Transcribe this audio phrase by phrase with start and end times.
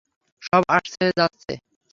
[0.41, 1.53] সব আসছে যাচ্ছে।